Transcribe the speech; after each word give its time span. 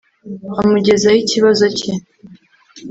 Amugezaho 0.61 1.17
ikibazo 1.23 1.65
cye 1.77 1.93